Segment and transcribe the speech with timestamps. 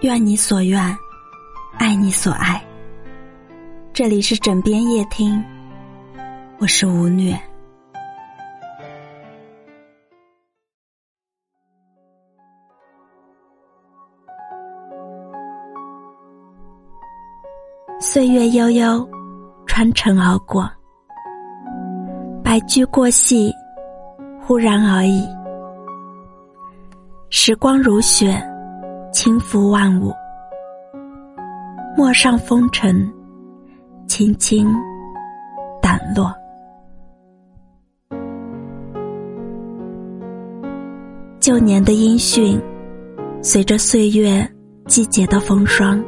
[0.00, 0.82] 愿你所愿，
[1.78, 2.62] 爱你所爱。
[3.92, 5.42] 这里是枕边夜听，
[6.58, 7.38] 我是吴虐。
[18.00, 19.08] 岁月悠悠，
[19.66, 20.68] 穿城而过，
[22.42, 23.52] 白驹过隙，
[24.40, 25.24] 忽然而已。
[27.34, 28.38] 时光如雪。
[29.10, 30.12] 轻拂万物，
[31.96, 33.10] 陌上风尘，
[34.06, 34.66] 轻轻
[35.82, 36.34] 掸落。
[41.40, 42.60] 旧年的音讯，
[43.42, 44.46] 随着岁月、
[44.86, 46.02] 季节的风霜，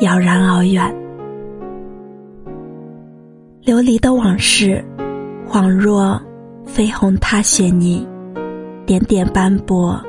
[0.00, 0.92] 杳然而远。
[3.62, 4.84] 流离的往事，
[5.48, 6.20] 恍若
[6.64, 8.06] 飞鸿踏雪泥，
[8.86, 10.00] 点点斑驳。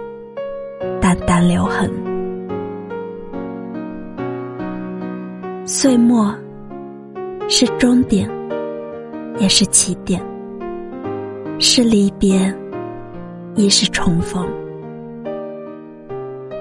[1.02, 1.90] 淡淡留痕，
[5.66, 6.36] 岁末
[7.48, 8.30] 是终点，
[9.38, 10.22] 也是起点；
[11.60, 12.54] 是离别，
[13.56, 14.46] 亦是重逢。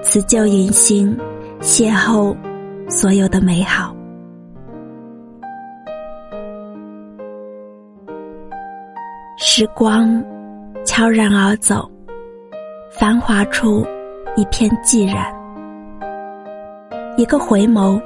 [0.01, 1.15] 辞旧迎新，
[1.59, 2.35] 邂逅
[2.87, 3.93] 所有的美好。
[9.37, 10.23] 时光
[10.85, 11.89] 悄然而走，
[12.89, 13.85] 繁华处。
[14.35, 15.25] 一片寂然，
[17.17, 17.99] 一个回眸，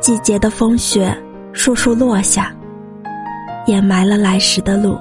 [0.00, 1.14] 季节的风雪
[1.52, 2.50] 簌簌落下，
[3.66, 4.98] 掩埋了来时的路。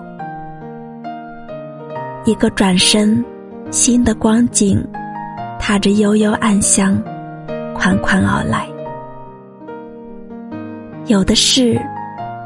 [2.26, 3.24] 一个转身，
[3.72, 4.86] 新的光景，
[5.58, 7.02] 踏着悠悠暗香，
[7.73, 8.68] 款款而来。
[11.06, 11.80] 有的事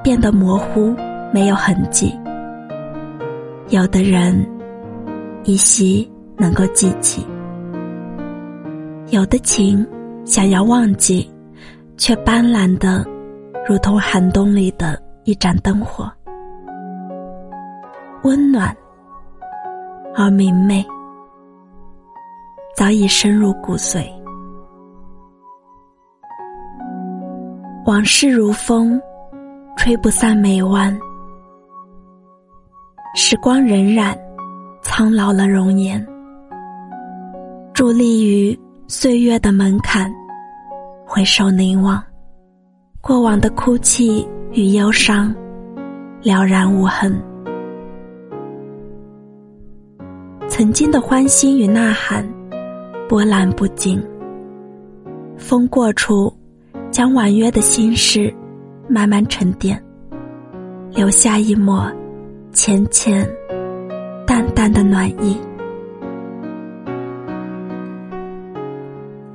[0.03, 0.95] 变得模糊，
[1.33, 2.16] 没有痕迹；
[3.70, 4.48] 有的人
[5.45, 7.26] 依稀能够记起。
[9.09, 9.86] 有的情，
[10.26, 11.30] 想要忘记，
[11.98, 13.06] 却斑斓的，
[13.67, 16.11] 如同寒冬里的一盏灯火，
[18.23, 18.76] 温暖
[20.16, 20.83] 而明媚，
[22.76, 24.04] 早已深入骨髓。
[27.86, 28.99] 往事如风，
[29.76, 30.98] 吹不散眉弯，
[33.14, 34.17] 时光荏苒，
[34.82, 36.04] 苍老了容颜，
[37.73, 38.58] 伫立于。
[38.89, 40.14] 岁月的门槛，
[41.06, 42.04] 回首凝望，
[43.02, 45.34] 过往的哭泣与忧伤，
[46.22, 47.17] 了然无痕。
[50.50, 52.28] 曾经的欢欣与呐喊，
[53.08, 54.04] 波澜不惊。
[55.38, 56.32] 风过处，
[56.92, 58.32] 将婉约的心事
[58.88, 59.82] 慢慢沉淀，
[60.92, 61.90] 留下一抹
[62.52, 63.28] 浅浅、
[64.28, 65.36] 淡淡的暖意。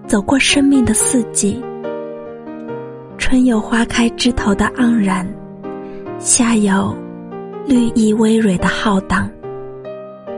[0.08, 1.62] 走过生命的四季，
[3.19, 5.28] 春有花开枝头的盎然，
[6.19, 6.96] 夏有
[7.66, 9.28] 绿意葳蕤的浩荡，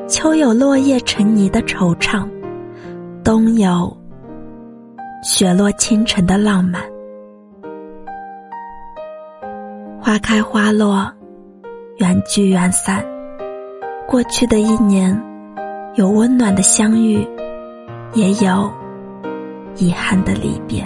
[0.09, 2.29] 秋有落叶成泥的惆怅，
[3.23, 3.97] 冬有
[5.23, 6.83] 雪落清晨的浪漫。
[10.01, 11.09] 花开花落，
[11.99, 13.05] 缘聚缘散。
[14.09, 15.17] 过去的一年，
[15.95, 17.25] 有温暖的相遇，
[18.15, 18.69] 也有。
[19.77, 20.85] 遗憾的离别，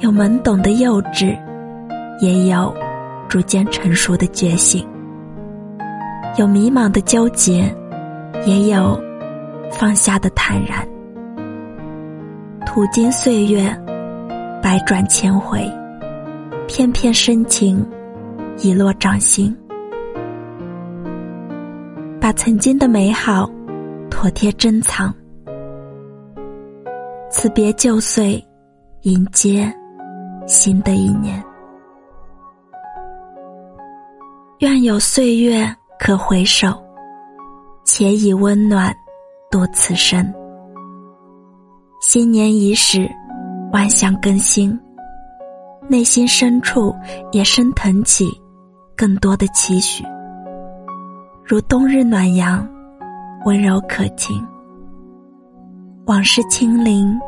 [0.00, 1.38] 有懵懂的幼稚，
[2.20, 2.74] 也有
[3.28, 4.84] 逐渐成熟的觉醒；
[6.36, 7.74] 有迷茫的纠结，
[8.44, 9.00] 也有
[9.70, 10.86] 放下的坦然。
[12.66, 13.68] 途经岁月，
[14.62, 15.70] 百转千回，
[16.66, 17.86] 片片深情
[18.58, 19.56] 遗落掌心，
[22.20, 23.48] 把曾经的美好
[24.10, 25.14] 妥帖珍藏。
[27.42, 28.40] 辞别旧岁，
[29.00, 29.68] 迎接
[30.46, 31.42] 新的一年。
[34.60, 36.68] 愿有岁月可回首，
[37.84, 38.94] 且以温暖
[39.50, 40.24] 度此生。
[42.00, 43.10] 新年伊始，
[43.72, 44.78] 万象更新，
[45.88, 46.94] 内心深处
[47.32, 48.30] 也升腾起
[48.96, 50.04] 更多的期许，
[51.44, 52.64] 如冬日暖阳，
[53.44, 54.40] 温柔可亲。
[56.06, 57.18] 往事清零。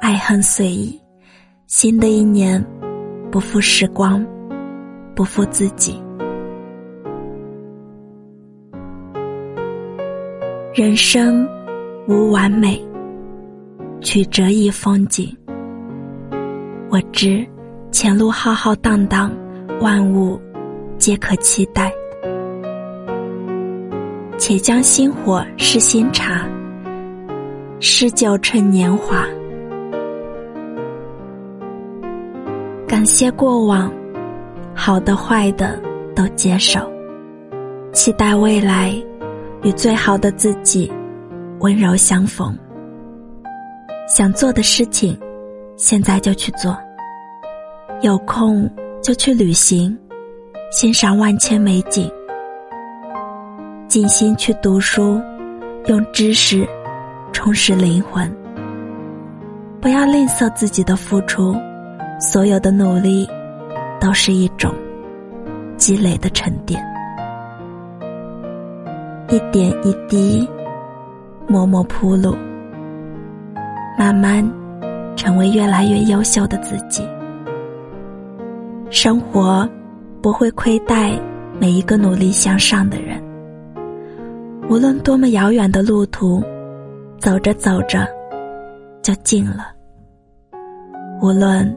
[0.00, 1.00] 爱恨随意，
[1.66, 2.62] 新的一年，
[3.30, 4.24] 不负时光，
[5.14, 6.00] 不负自己。
[10.74, 11.48] 人生
[12.06, 12.80] 无完美，
[14.00, 15.34] 曲折亦风景。
[16.90, 17.44] 我知
[17.90, 19.32] 前路浩浩荡荡，
[19.80, 20.38] 万物
[20.98, 21.92] 皆可期待。
[24.36, 26.46] 且将新火试新茶，
[27.78, 29.26] 诗酒趁年华。
[32.88, 33.92] 感谢过往，
[34.74, 35.78] 好的坏的
[36.14, 36.80] 都接受，
[37.92, 38.94] 期待未来，
[39.62, 40.90] 与最好的自己
[41.60, 42.56] 温柔相逢。
[44.08, 45.18] 想做的事情，
[45.76, 46.74] 现在就去做。
[48.00, 48.70] 有空
[49.02, 49.96] 就去旅行，
[50.70, 52.10] 欣赏万千美景。
[53.86, 55.20] 静心去读书，
[55.86, 56.66] 用知识
[57.46, 58.28] 充实灵魂。
[59.80, 61.54] 不要吝啬自己的付出。
[62.18, 63.28] 所有的努力，
[64.00, 64.74] 都是一种
[65.76, 66.82] 积累的沉淀，
[69.28, 70.48] 一点一滴，
[71.46, 72.34] 默默铺路，
[73.96, 74.42] 慢慢
[75.14, 77.06] 成为越来越优秀的自己。
[78.90, 79.68] 生活
[80.20, 81.12] 不会亏待
[81.60, 83.22] 每一个努力向上的人，
[84.68, 86.42] 无论多么遥远的路途，
[87.18, 88.06] 走着走着
[89.02, 89.74] 就近了。
[91.20, 91.76] 无论。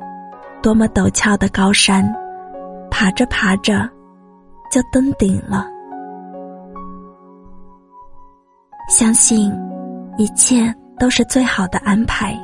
[0.62, 2.04] 多么陡峭的高山，
[2.92, 3.90] 爬着爬着，
[4.70, 5.66] 就登顶了。
[8.90, 9.50] 相信
[10.18, 12.38] 一切都是最好的安排，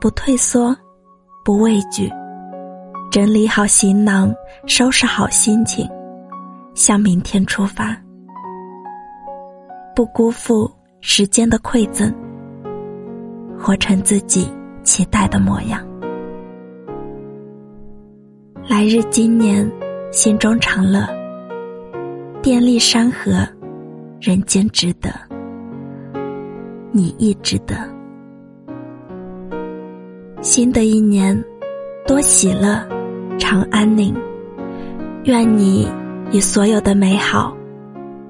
[0.00, 0.76] 不退缩，
[1.44, 2.12] 不畏惧，
[3.12, 4.34] 整理好行囊，
[4.66, 5.88] 收拾好心情，
[6.74, 7.96] 向明天出发，
[9.94, 10.68] 不辜负
[11.00, 12.12] 时间的馈赠，
[13.58, 14.50] 活成自己
[14.82, 15.80] 期待的模样。
[18.68, 19.70] 来日今年，
[20.10, 21.06] 心中常乐。
[22.42, 23.46] 电力山河，
[24.20, 25.10] 人间值得。
[26.92, 27.76] 你亦值得。
[30.40, 31.40] 新的一年，
[32.06, 32.86] 多喜乐，
[33.38, 34.14] 常安宁。
[35.24, 35.88] 愿你
[36.32, 37.56] 与所有的美好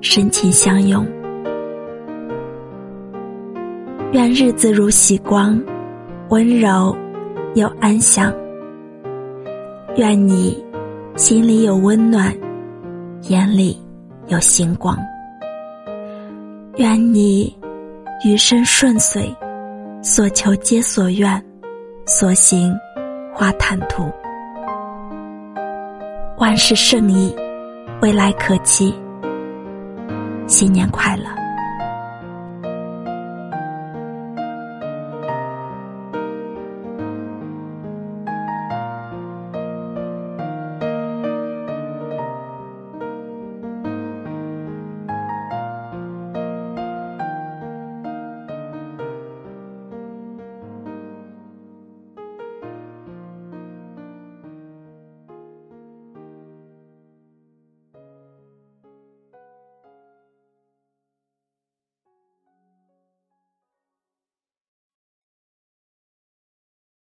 [0.01, 1.07] 深情相拥。
[4.17, 5.63] 愿日子如喜光，
[6.31, 6.97] 温柔
[7.55, 8.33] 又安详。
[9.97, 10.57] 愿你
[11.17, 12.35] 心里有温暖，
[13.29, 13.79] 眼里
[14.29, 14.97] 有星光。
[16.77, 17.55] 愿你
[18.25, 19.31] 余生顺遂，
[20.01, 21.45] 所求皆所愿，
[22.07, 22.75] 所行
[23.35, 24.11] 花坦途。
[26.39, 27.37] 万事胜意，
[28.01, 28.95] 未来可期。
[30.47, 31.46] 新年快乐！